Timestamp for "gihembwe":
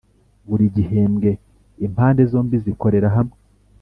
0.75-1.29